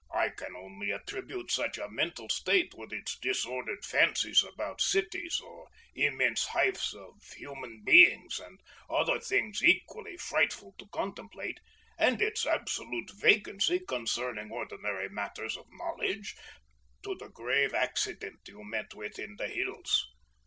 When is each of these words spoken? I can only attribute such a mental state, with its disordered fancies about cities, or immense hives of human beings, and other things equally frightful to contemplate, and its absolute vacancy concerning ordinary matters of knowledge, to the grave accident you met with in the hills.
I 0.15 0.29
can 0.29 0.55
only 0.55 0.89
attribute 0.89 1.51
such 1.51 1.77
a 1.77 1.87
mental 1.87 2.27
state, 2.27 2.73
with 2.73 2.91
its 2.91 3.19
disordered 3.19 3.85
fancies 3.85 4.43
about 4.43 4.81
cities, 4.81 5.39
or 5.39 5.67
immense 5.93 6.43
hives 6.43 6.95
of 6.95 7.21
human 7.37 7.83
beings, 7.83 8.39
and 8.39 8.59
other 8.89 9.19
things 9.19 9.63
equally 9.63 10.17
frightful 10.17 10.73
to 10.79 10.87
contemplate, 10.87 11.59
and 11.99 12.19
its 12.19 12.47
absolute 12.47 13.11
vacancy 13.11 13.79
concerning 13.87 14.49
ordinary 14.49 15.07
matters 15.07 15.55
of 15.55 15.67
knowledge, 15.69 16.35
to 17.03 17.13
the 17.19 17.29
grave 17.29 17.75
accident 17.75 18.39
you 18.47 18.63
met 18.63 18.95
with 18.95 19.19
in 19.19 19.35
the 19.35 19.49
hills. 19.49 20.07